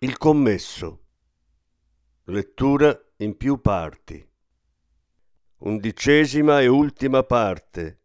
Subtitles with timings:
[0.00, 1.04] Il commesso.
[2.24, 4.22] Lettura in più parti.
[5.60, 8.02] Undicesima e ultima parte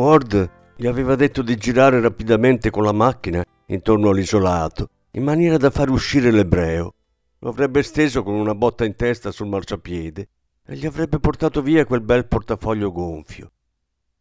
[0.00, 5.68] Ward gli aveva detto di girare rapidamente con la macchina intorno all'isolato, in maniera da
[5.68, 6.94] far uscire l'ebreo.
[7.40, 10.28] Lo avrebbe steso con una botta in testa sul marciapiede
[10.64, 13.50] e gli avrebbe portato via quel bel portafoglio gonfio.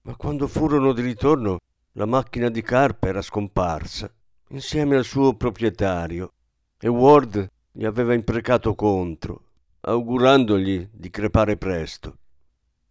[0.01, 1.59] Ma quando furono di ritorno,
[1.93, 4.11] la macchina di Carp era scomparsa,
[4.49, 6.33] insieme al suo proprietario,
[6.77, 9.43] e Ward gli aveva imprecato contro,
[9.79, 12.17] augurandogli di crepare presto.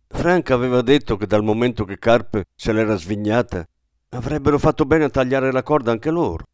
[0.09, 3.67] Frank aveva detto che dal momento che Carp se l'era svignata,
[4.11, 6.45] avrebbero fatto bene a tagliare la corda anche loro.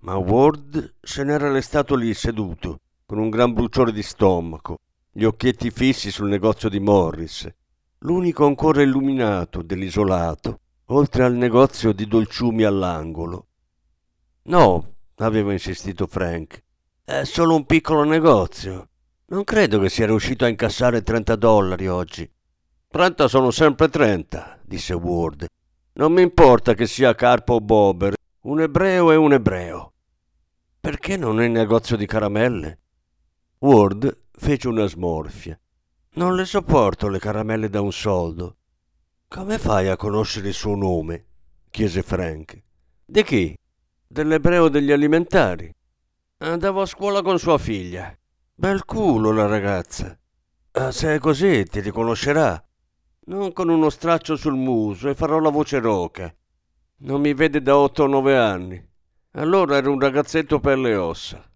[0.00, 4.78] Ma Ward se n'era restato lì seduto, con un gran bruciore di stomaco,
[5.10, 7.48] gli occhietti fissi sul negozio di Morris,
[8.00, 13.46] l'unico ancora illuminato dell'isolato, oltre al negozio di dolciumi all'angolo.
[14.44, 16.62] No, aveva insistito Frank,
[17.04, 18.88] È solo un piccolo negozio.
[19.26, 22.30] Non credo che sia riuscito a incassare 30 dollari oggi.
[22.90, 25.46] 30 sono sempre 30, disse Ward.
[25.92, 29.92] Non mi importa che sia Carpo o Bober, un ebreo è un ebreo.
[30.80, 32.78] Perché non il negozio di caramelle?
[33.58, 35.58] Ward fece una smorfia.
[36.14, 38.56] Non le sopporto le caramelle da un soldo.
[39.28, 41.26] Come fai a conoscere il suo nome?
[41.68, 42.62] chiese Frank.
[43.04, 43.54] Di chi?
[44.06, 45.70] Dell'ebreo degli alimentari.
[46.38, 48.16] Andavo a scuola con sua figlia.
[48.54, 50.18] Bel culo la ragazza.
[50.72, 52.62] Ah, se è così ti riconoscerà.
[53.28, 56.34] Non con uno straccio sul muso e farò la voce roca.
[57.00, 58.82] Non mi vede da otto o nove anni.
[59.32, 61.46] Allora era un ragazzetto per le ossa.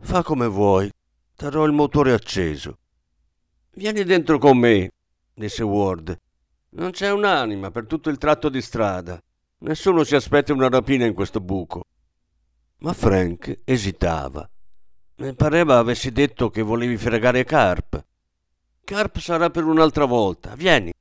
[0.00, 0.90] Fa come vuoi.
[1.34, 2.76] Terrò il motore acceso.
[3.70, 4.90] Vieni dentro con me,
[5.32, 6.14] disse Ward.
[6.72, 9.18] Non c'è un'anima per tutto il tratto di strada.
[9.60, 11.86] Nessuno si aspetta una rapina in questo buco.
[12.80, 14.46] Ma Frank esitava.
[15.16, 18.04] Mi pareva avessi detto che volevi fregare Carp.
[18.84, 20.54] Carp sarà per un'altra volta.
[20.54, 20.92] Vieni.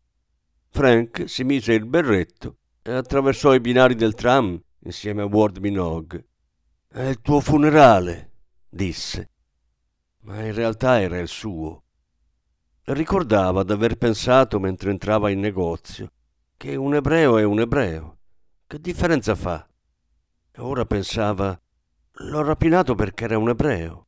[0.70, 6.26] Frank si mise il berretto e attraversò i binari del tram insieme a Ward Minogue.
[6.88, 8.32] È il tuo funerale,
[8.70, 9.30] disse.
[10.22, 11.84] Ma in realtà era il suo.
[12.84, 16.12] Ricordava d'aver pensato mentre entrava in negozio
[16.58, 18.18] che un ebreo è un ebreo.
[18.68, 19.68] Che differenza fa?
[20.58, 21.60] Ora pensava
[22.16, 24.08] L'ho rapinato perché era un ebreo.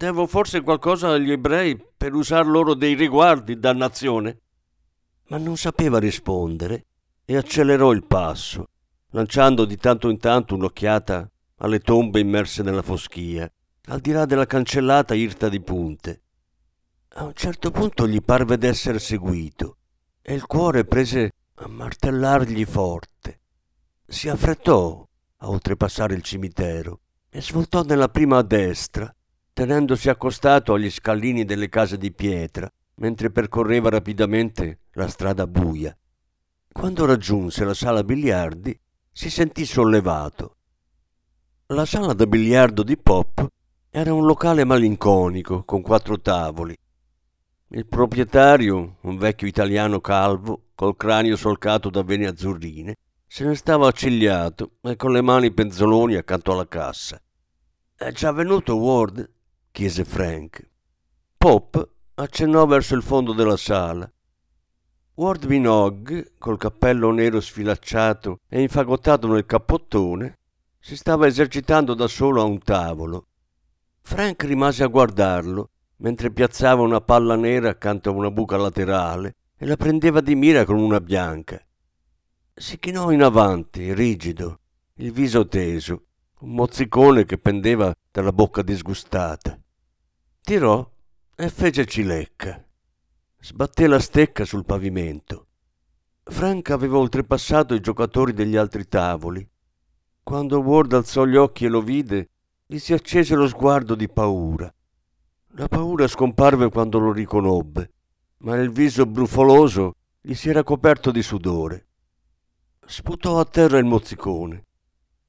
[0.00, 4.40] Devo forse qualcosa agli ebrei per usar loro dei riguardi, dannazione?
[5.26, 6.86] Ma non sapeva rispondere
[7.26, 8.64] e accelerò il passo,
[9.10, 13.52] lanciando di tanto in tanto un'occhiata alle tombe immerse nella foschia,
[13.88, 16.22] al di là della cancellata irta di punte.
[17.16, 19.76] A un certo punto gli parve d'essere seguito
[20.22, 23.40] e il cuore prese a martellargli forte.
[24.06, 25.06] Si affrettò
[25.36, 29.14] a oltrepassare il cimitero e svoltò nella prima a destra,
[29.52, 35.96] tenendosi accostato agli scalini delle case di pietra, mentre percorreva rapidamente la strada buia.
[36.72, 38.78] Quando raggiunse la sala biliardi,
[39.10, 40.56] si sentì sollevato.
[41.66, 43.46] La sala da biliardo di Pop
[43.90, 46.76] era un locale malinconico con quattro tavoli.
[47.68, 52.94] Il proprietario, un vecchio italiano calvo, col cranio solcato da vene azzurrine,
[53.26, 57.20] se ne stava accigliato e con le mani penzoloni accanto alla cassa.
[57.94, 59.30] È già venuto Ward?
[59.72, 60.68] Chiese Frank.
[61.36, 64.10] Pop accennò verso il fondo della sala.
[65.14, 70.38] Ward Minogue, col cappello nero sfilacciato e infagottato nel cappottone,
[70.78, 73.26] si stava esercitando da solo a un tavolo.
[74.00, 79.66] Frank rimase a guardarlo mentre piazzava una palla nera accanto a una buca laterale e
[79.66, 81.62] la prendeva di mira con una bianca.
[82.54, 84.60] Si chinò in avanti, rigido,
[84.94, 86.04] il viso teso,
[86.40, 89.59] un mozzicone che pendeva dalla bocca disgustata.
[90.42, 90.90] Tirò
[91.36, 92.64] e fece cilecca.
[93.40, 95.46] Sbatté la stecca sul pavimento.
[96.24, 99.48] Frank aveva oltrepassato i giocatori degli altri tavoli.
[100.22, 102.30] Quando Ward alzò gli occhi e lo vide,
[102.66, 104.72] gli si accese lo sguardo di paura.
[105.54, 107.90] La paura scomparve quando lo riconobbe,
[108.38, 111.86] ma il viso brufoloso gli si era coperto di sudore.
[112.86, 114.66] Sputò a terra il mozzicone.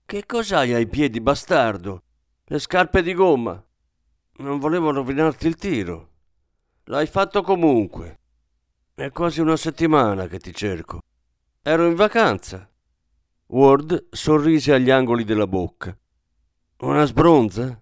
[0.05, 2.03] Che cos'hai ai piedi, bastardo?
[2.45, 3.63] Le scarpe di gomma.
[4.41, 6.09] Non volevo rovinarti il tiro.
[6.85, 8.17] L'hai fatto comunque.
[8.95, 11.01] È quasi una settimana che ti cerco.
[11.61, 12.67] Ero in vacanza.
[13.45, 15.95] Ward sorrise agli angoli della bocca.
[16.79, 17.79] Una sbronza?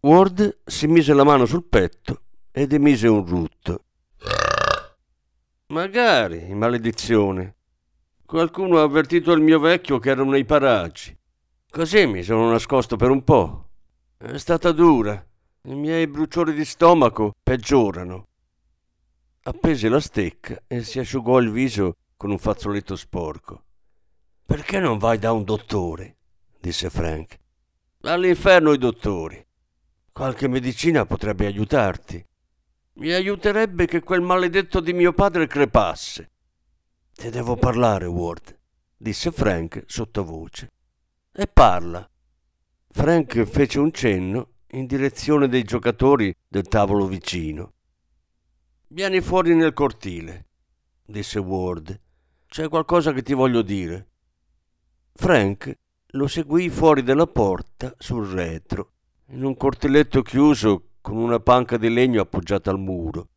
[0.00, 3.84] Ward si mise la mano sul petto ed emise un rutto.
[5.68, 7.54] Magari, maledizione.
[8.26, 11.16] Qualcuno ha avvertito il mio vecchio che ero nei paraggi.
[11.70, 13.68] Così mi sono nascosto per un po'.
[14.16, 15.24] È stata dura.
[15.66, 18.26] I miei bruciori di stomaco peggiorano.
[19.44, 23.64] Appese la stecca e si asciugò il viso con un fazzoletto sporco.
[24.44, 26.18] Perché non vai da un dottore?
[26.60, 27.38] disse Frank.
[28.02, 29.42] All'inferno i dottori.
[30.12, 32.22] Qualche medicina potrebbe aiutarti.
[32.96, 36.30] Mi aiuterebbe che quel maledetto di mio padre crepasse.
[37.14, 38.54] Ti devo parlare, Ward,
[38.98, 40.70] disse Frank sottovoce.
[41.32, 42.06] E parla.
[42.90, 47.72] Frank fece un cenno in direzione dei giocatori del tavolo vicino.
[48.88, 50.46] Vieni fuori nel cortile,
[51.04, 52.00] disse Ward.
[52.46, 54.08] C'è qualcosa che ti voglio dire.
[55.12, 55.78] Frank
[56.14, 58.92] lo seguì fuori dalla porta sul retro,
[59.28, 63.28] in un cortiletto chiuso con una panca di legno appoggiata al muro.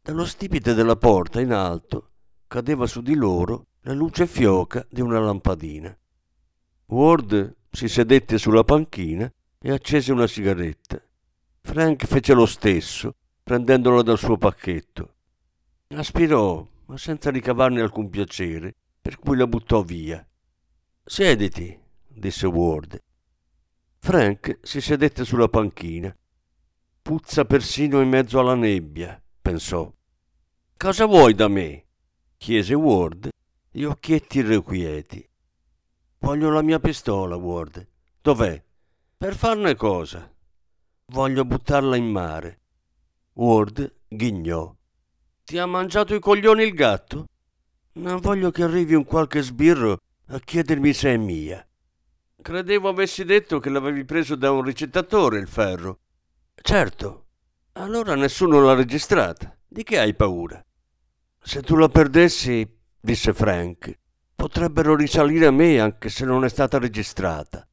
[0.00, 2.10] Dallo stipite della porta in alto
[2.46, 5.96] cadeva su di loro la luce fioca di una lampadina.
[6.86, 9.32] Ward si sedette sulla panchina
[9.66, 11.02] e accese una sigaretta.
[11.62, 15.14] Frank fece lo stesso, prendendola dal suo pacchetto.
[15.88, 20.22] Aspirò, ma senza ricavarne alcun piacere, per cui la buttò via.
[21.02, 23.02] Siediti, disse Ward.
[24.00, 26.14] Frank si sedette sulla panchina.
[27.00, 29.90] Puzza persino in mezzo alla nebbia, pensò.
[30.76, 31.86] Cosa vuoi da me?
[32.36, 33.30] chiese Ward,
[33.70, 35.26] gli occhietti irrequieti.
[36.18, 37.88] Voglio la mia pistola, Ward.
[38.20, 38.62] Dov'è?
[39.16, 40.30] Per farne cosa?
[41.06, 42.60] Voglio buttarla in mare.
[43.34, 44.74] Ward ghignò.
[45.44, 47.26] Ti ha mangiato i coglioni il gatto?
[47.94, 51.66] Non voglio che arrivi un qualche sbirro a chiedermi se è mia.
[52.42, 56.00] Credevo avessi detto che l'avevi preso da un ricettatore il ferro.
[56.54, 57.26] Certo.
[57.72, 59.56] Allora nessuno l'ha registrata.
[59.66, 60.62] Di che hai paura?
[61.40, 62.68] Se tu la perdessi,
[63.00, 63.98] disse Frank,
[64.34, 67.66] potrebbero risalire a me anche se non è stata registrata.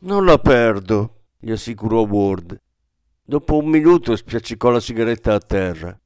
[0.00, 2.56] Non la perdo, gli assicurò Ward.
[3.20, 6.00] Dopo un minuto spiaccicò la sigaretta a terra.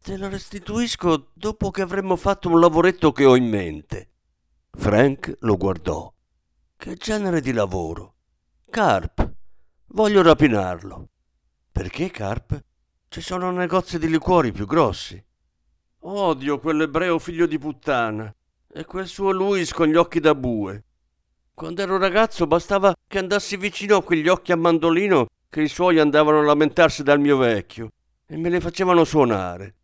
[0.00, 4.10] Te la restituisco dopo che avremmo fatto un lavoretto che ho in mente.
[4.70, 6.12] Frank lo guardò.
[6.76, 8.14] Che genere di lavoro?
[8.70, 9.34] Carp.
[9.88, 11.08] Voglio rapinarlo.
[11.72, 12.64] Perché Carp?
[13.08, 15.20] Ci sono negozi di liquori più grossi.
[16.02, 18.32] Odio quell'ebreo figlio di puttana
[18.72, 20.84] e quel suo Luis con gli occhi da bue.
[21.58, 25.98] Quando ero ragazzo bastava che andassi vicino a quegli occhi a mandolino che i suoi
[25.98, 27.90] andavano a lamentarsi dal mio vecchio
[28.26, 29.74] e me li facevano suonare.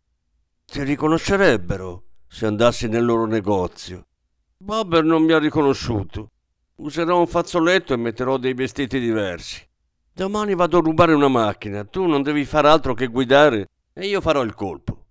[0.63, 4.05] Ti riconoscerebbero se andassi nel loro negozio.
[4.55, 6.29] Bobber non mi ha riconosciuto.
[6.75, 9.61] Userò un fazzoletto e metterò dei vestiti diversi.
[10.13, 14.21] Domani vado a rubare una macchina, tu non devi fare altro che guidare e io
[14.21, 15.07] farò il colpo.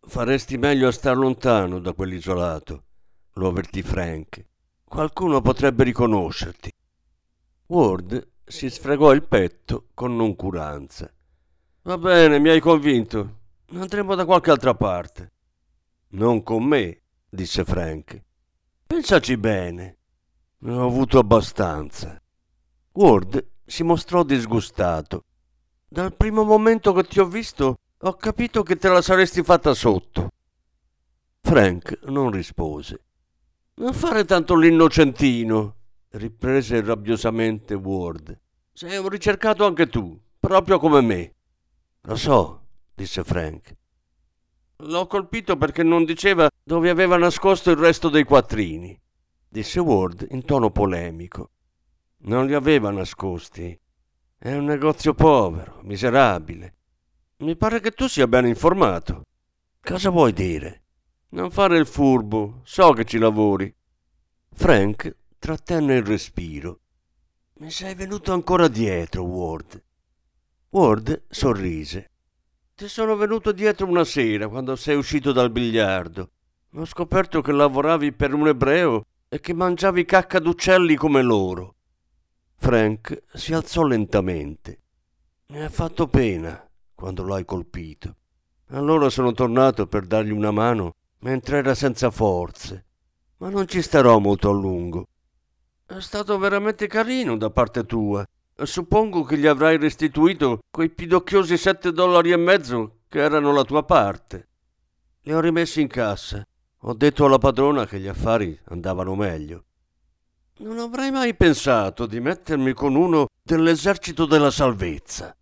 [0.00, 2.82] Faresti meglio a star lontano da quell'isolato,
[3.34, 4.50] lo avvertì Frank.
[4.92, 6.70] Qualcuno potrebbe riconoscerti.
[7.68, 11.10] Ward si sfregò il petto con noncuranza.
[11.84, 13.38] Va bene, mi hai convinto.
[13.72, 15.32] Andremo da qualche altra parte.
[16.08, 18.22] Non con me, disse Frank.
[18.86, 19.96] Pensaci bene.
[20.58, 22.20] Ne ho avuto abbastanza.
[22.92, 25.24] Ward si mostrò disgustato.
[25.88, 30.32] Dal primo momento che ti ho visto ho capito che te la saresti fatta sotto.
[31.40, 33.04] Frank non rispose.
[33.74, 35.76] Non fare tanto l'innocentino,
[36.10, 38.38] riprese rabbiosamente Ward.
[38.70, 41.34] Sei un ricercato anche tu, proprio come me.
[42.02, 43.74] Lo so, disse Frank.
[44.76, 49.00] L'ho colpito perché non diceva dove aveva nascosto il resto dei quattrini,
[49.48, 51.50] disse Ward in tono polemico.
[52.24, 53.78] Non li aveva nascosti.
[54.36, 56.74] È un negozio povero, miserabile.
[57.38, 59.22] Mi pare che tu sia ben informato.
[59.80, 60.81] Cosa vuoi dire?
[61.34, 63.74] Non fare il furbo, so che ci lavori.
[64.50, 66.80] Frank trattenne il respiro.
[67.54, 69.82] Mi sei venuto ancora dietro, Ward.
[70.68, 72.10] Ward sorrise.
[72.74, 76.32] Ti sono venuto dietro una sera quando sei uscito dal biliardo.
[76.74, 81.76] Ho scoperto che lavoravi per un ebreo e che mangiavi cacca d'uccelli come loro.
[82.56, 84.80] Frank si alzò lentamente.
[85.46, 86.62] Mi ha fatto pena
[86.94, 88.16] quando l'hai colpito.
[88.68, 92.84] Allora sono tornato per dargli una mano mentre era senza forze,
[93.38, 95.06] ma non ci starò molto a lungo.
[95.84, 98.26] È stato veramente carino da parte tua.
[98.62, 103.82] Suppongo che gli avrai restituito quei pidocchiosi sette dollari e mezzo che erano la tua
[103.84, 104.48] parte.
[105.22, 106.46] Li ho rimessi in cassa.
[106.84, 109.64] Ho detto alla padrona che gli affari andavano meglio.
[110.58, 115.36] Non avrei mai pensato di mettermi con uno dell'esercito della salvezza.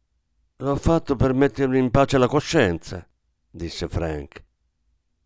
[0.56, 3.06] L'ho fatto per mettermi in pace la coscienza,
[3.50, 4.44] disse Frank.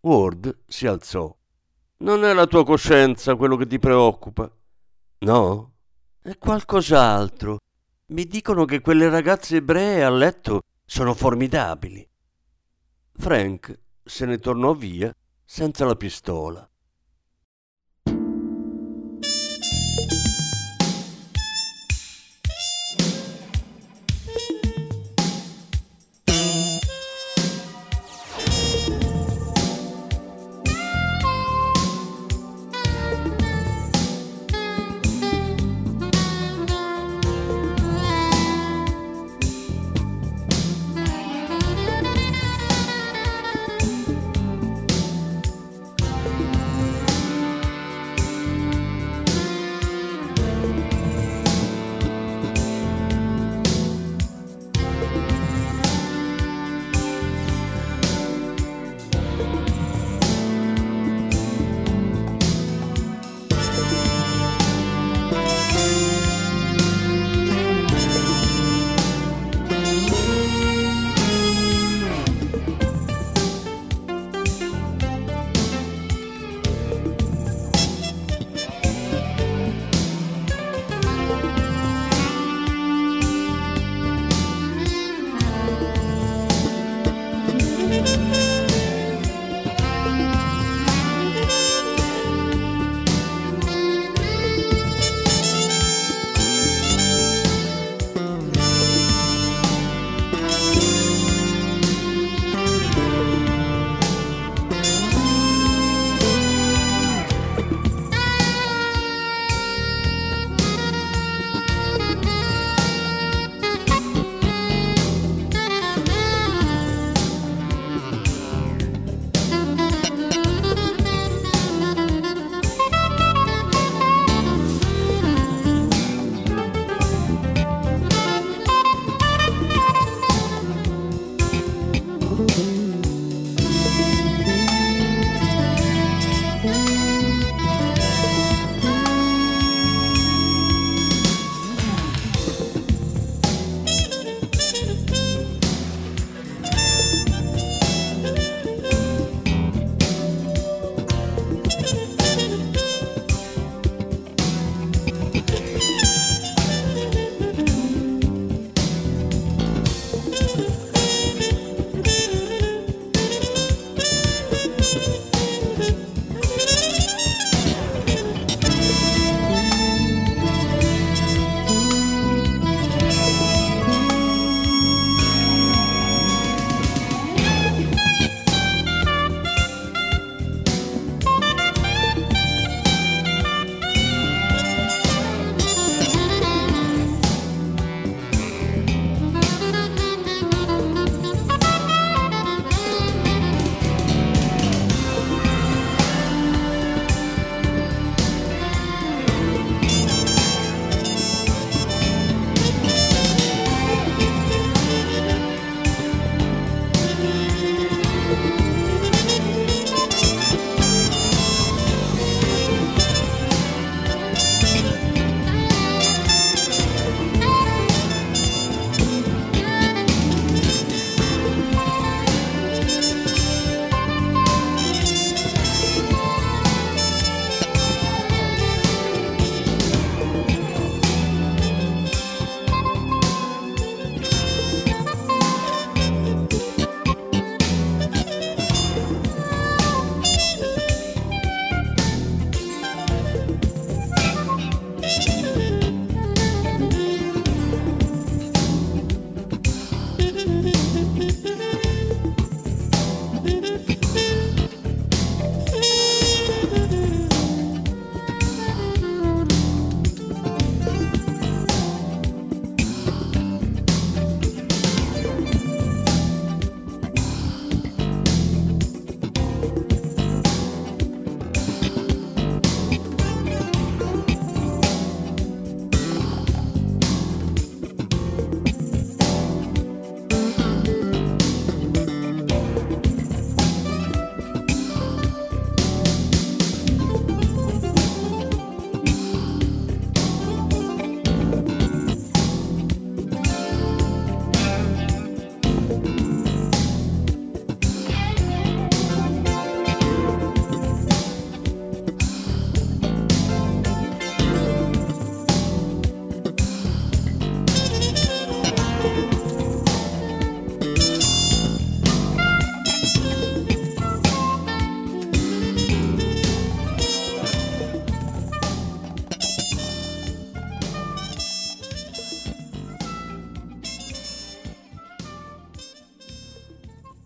[0.04, 1.34] Ward si alzò.
[1.98, 4.50] Non è la tua coscienza quello che ti preoccupa.
[5.20, 5.72] No?
[6.20, 7.58] È qualcos'altro.
[8.08, 12.06] Mi dicono che quelle ragazze ebree a letto sono formidabili.
[13.14, 16.68] Frank se ne tornò via senza la pistola.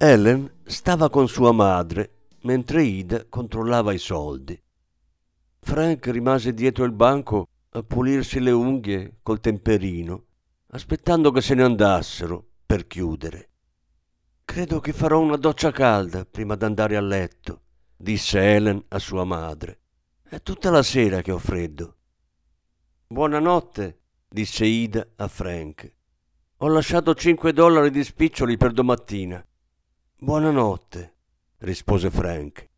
[0.09, 4.59] Helen stava con sua madre mentre Ida controllava i soldi.
[5.61, 10.25] Frank rimase dietro il banco a pulirsi le unghie col temperino,
[10.69, 13.51] aspettando che se ne andassero per chiudere.
[14.47, 17.61] Credo che farò una doccia calda prima d'andare a letto,
[17.95, 19.81] disse Helen a sua madre.
[20.23, 21.97] È tutta la sera che ho freddo.
[23.09, 25.93] Buonanotte, disse Ida a Frank.
[26.57, 29.45] Ho lasciato cinque dollari di spiccioli per domattina.
[30.21, 31.15] Buonanotte,
[31.59, 32.69] rispose Frank.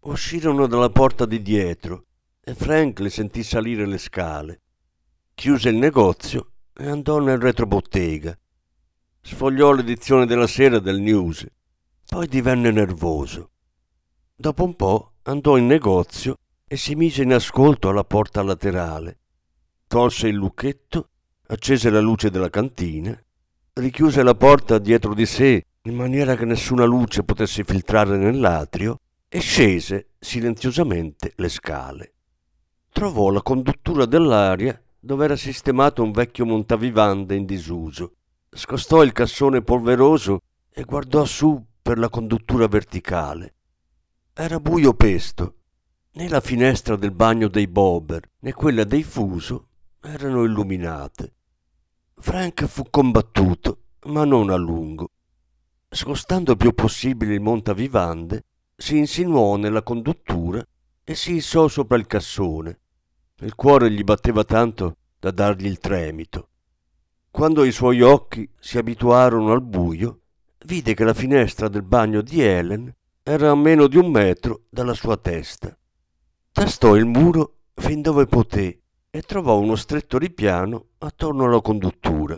[0.00, 2.06] Uscirono dalla porta di dietro
[2.40, 4.62] e Frank le sentì salire le scale.
[5.34, 8.36] Chiuse il negozio e andò nel retrobottega.
[9.20, 11.46] Sfogliò l'edizione della sera del News,
[12.06, 13.52] poi divenne nervoso.
[14.34, 19.20] Dopo un po' andò in negozio e si mise in ascolto alla porta laterale.
[19.86, 21.10] Tolse il lucchetto,
[21.46, 23.16] accese la luce della cantina,
[23.74, 29.40] richiuse la porta dietro di sé in maniera che nessuna luce potesse filtrare nell'atrio e
[29.40, 32.12] scese silenziosamente le scale.
[32.92, 38.12] Trovò la conduttura dell'aria dove era sistemato un vecchio montavivande in disuso.
[38.48, 43.54] Scostò il cassone polveroso e guardò su per la conduttura verticale.
[44.32, 45.56] Era buio pesto.
[46.12, 49.68] Né la finestra del bagno dei Bober né quella dei Fuso
[50.00, 51.32] erano illuminate.
[52.16, 55.08] Frank fu combattuto, ma non a lungo.
[55.94, 60.66] Scostando il più possibile il montavivande, si insinuò nella conduttura
[61.04, 62.80] e si issò sopra il cassone.
[63.40, 66.48] Il cuore gli batteva tanto da dargli il tremito.
[67.30, 70.20] Quando i suoi occhi si abituarono al buio,
[70.64, 72.90] vide che la finestra del bagno di Helen
[73.22, 75.76] era a meno di un metro dalla sua testa.
[76.52, 82.34] Tastò il muro fin dove poté e trovò uno stretto ripiano attorno alla conduttura.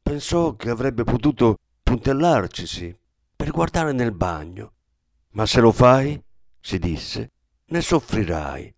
[0.00, 2.92] Pensò che avrebbe potuto puntellarcisi
[3.36, 4.72] per guardare nel bagno.
[5.34, 6.20] Ma se lo fai,
[6.58, 7.30] si disse,
[7.66, 8.74] ne soffrirai.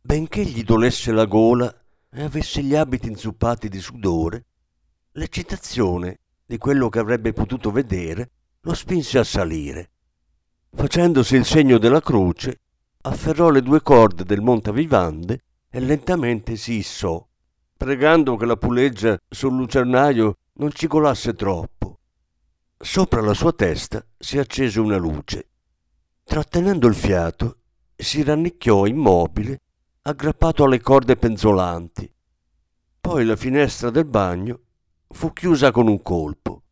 [0.00, 1.74] Benché gli dolesse la gola
[2.08, 4.44] e avesse gli abiti inzuppati di sudore,
[5.12, 9.90] l'eccitazione di quello che avrebbe potuto vedere lo spinse a salire.
[10.72, 12.60] Facendosi il segno della croce,
[13.02, 17.26] afferrò le due corde del montavivande e lentamente si issò,
[17.76, 21.99] pregando che la puleggia sul lucernaio non ci colasse troppo.
[22.82, 25.50] Sopra la sua testa si accese una luce.
[26.24, 27.58] Trattenendo il fiato,
[27.94, 29.60] si rannicchiò immobile,
[30.00, 32.10] aggrappato alle corde penzolanti.
[32.98, 34.60] Poi la finestra del bagno
[35.08, 36.62] fu chiusa con un colpo.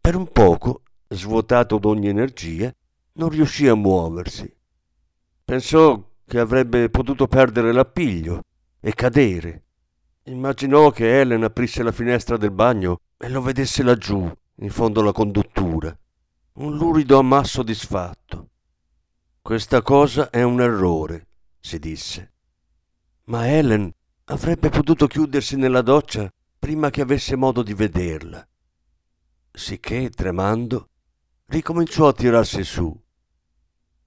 [0.00, 2.74] Per un poco, svuotato d'ogni energia,
[3.12, 4.52] non riuscì a muoversi.
[5.44, 8.42] Pensò che avrebbe potuto perdere l'appiglio
[8.80, 9.62] e cadere.
[10.24, 14.28] Immaginò che Helen aprisse la finestra del bagno e lo vedesse laggiù,
[14.60, 15.96] in fondo alla conduttura,
[16.54, 18.48] un lurido ammasso disfatto.
[19.40, 22.32] Questa cosa è un errore, si disse.
[23.24, 23.90] Ma Helen
[24.24, 28.46] avrebbe potuto chiudersi nella doccia prima che avesse modo di vederla.
[29.50, 30.90] Sicché, tremando,
[31.46, 32.94] ricominciò a tirarsi su.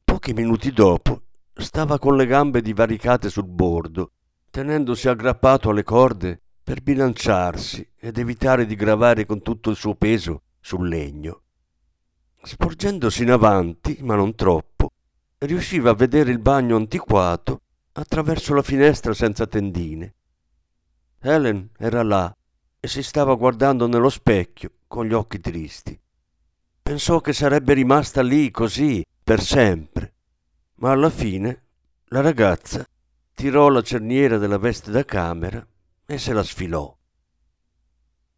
[0.03, 1.23] Pochi minuti dopo
[1.55, 4.11] stava con le gambe divaricate sul bordo,
[4.51, 10.43] tenendosi aggrappato alle corde per bilanciarsi ed evitare di gravare con tutto il suo peso
[10.61, 11.41] sul legno.
[12.41, 14.91] Sporgendosi in avanti, ma non troppo,
[15.39, 17.61] riusciva a vedere il bagno antiquato
[17.93, 20.13] attraverso la finestra senza tendine.
[21.19, 22.33] Helen era là
[22.79, 25.99] e si stava guardando nello specchio con gli occhi tristi.
[26.81, 30.13] Pensò che sarebbe rimasta lì così per sempre,
[30.75, 31.61] ma alla fine
[32.07, 32.85] la ragazza
[33.33, 35.65] tirò la cerniera della veste da camera
[36.05, 36.95] e se la sfilò.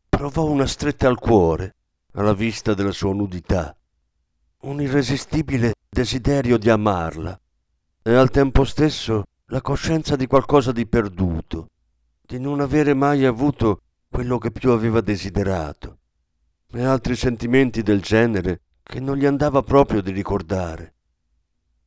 [0.10, 1.76] Provò una stretta al cuore
[2.14, 3.76] alla vista della sua nudità,
[4.62, 7.40] un irresistibile desiderio di amarla
[8.02, 11.70] e al tempo stesso la coscienza di qualcosa di perduto,
[12.22, 15.98] di non avere mai avuto quello che più aveva desiderato,
[16.72, 20.94] e altri sentimenti del genere che non gli andava proprio di ricordare.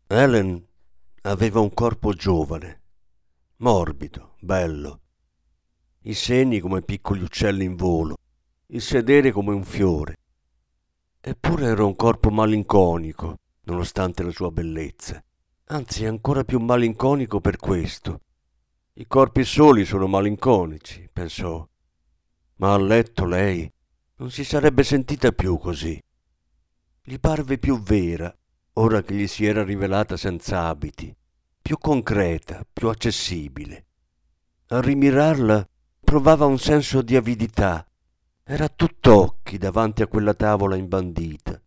[0.06, 0.64] Helen
[1.22, 2.82] aveva un corpo giovane,
[3.56, 5.00] morbido, bello,
[6.08, 8.16] i seni come piccoli uccelli in volo,
[8.68, 10.16] il sedere come un fiore.
[11.20, 15.22] Eppure era un corpo malinconico, nonostante la sua bellezza.
[15.66, 18.22] Anzi, ancora più malinconico per questo.
[18.94, 21.68] I corpi soli sono malinconici, pensò.
[22.56, 23.70] Ma a letto lei
[24.16, 26.02] non si sarebbe sentita più così.
[27.02, 28.34] Gli parve più vera,
[28.74, 31.14] ora che gli si era rivelata senza abiti,
[31.60, 33.84] più concreta, più accessibile.
[34.68, 35.68] A rimirarla
[36.08, 37.86] provava un senso di avidità.
[38.42, 41.60] Era tutt'occhi davanti a quella tavola imbandita,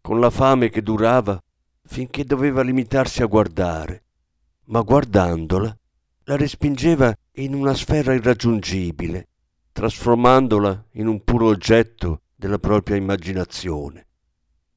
[0.00, 1.40] con la fame che durava
[1.86, 4.02] finché doveva limitarsi a guardare,
[4.64, 5.78] ma guardandola
[6.24, 9.28] la respingeva in una sfera irraggiungibile,
[9.70, 14.08] trasformandola in un puro oggetto della propria immaginazione.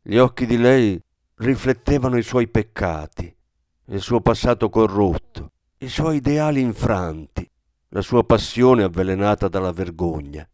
[0.04, 1.02] Gli occhi di lei
[1.38, 3.36] riflettevano i suoi peccati,
[3.86, 7.50] il suo passato corrotto, i suoi ideali infranti,
[7.98, 10.48] la sua passione avvelenata dalla vergogna.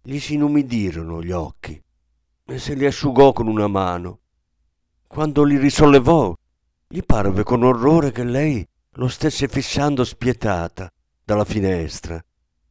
[0.00, 1.82] Gli si inumidirono gli occhi
[2.44, 4.20] e se li asciugò con una mano.
[5.08, 6.32] Quando li risollevò,
[6.86, 10.88] gli parve con orrore che lei lo stesse fissando spietata
[11.24, 12.24] dalla finestra,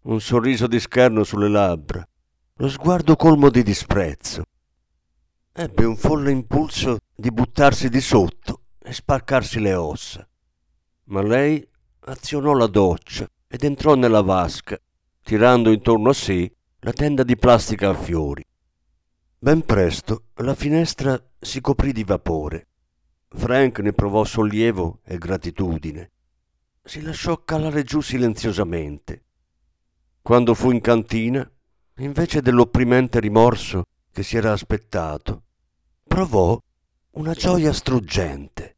[0.03, 2.07] un sorriso di scherno sulle labbra,
[2.53, 4.43] lo sguardo colmo di disprezzo.
[5.51, 10.25] Ebbe un folle impulso di buttarsi di sotto e spaccarsi le ossa.
[11.07, 11.67] Ma lei
[12.05, 14.79] azionò la doccia ed entrò nella vasca,
[15.21, 18.45] tirando intorno a sé la tenda di plastica a fiori.
[19.37, 22.67] Ben presto la finestra si coprì di vapore.
[23.29, 26.11] Frank ne provò sollievo e gratitudine.
[26.83, 29.23] Si lasciò calare giù silenziosamente.
[30.21, 31.47] Quando fu in cantina,
[31.97, 35.43] invece dell'opprimente rimorso che si era aspettato,
[36.03, 36.59] provò
[37.11, 38.74] una gioia struggente.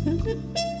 [0.00, 0.80] Mm-hmm.